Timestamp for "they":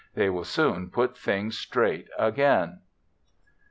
0.15-0.31